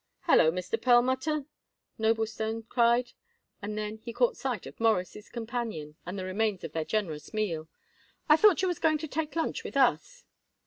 [0.21, 0.81] "Hallo, Mr.
[0.81, 1.45] Perlmutter,"
[1.99, 3.11] Noblestone cried,
[3.61, 7.69] and then he caught sight of Morris' companion and the remains of their generous meal.
[8.27, 10.25] "I thought you was going to take lunch with us."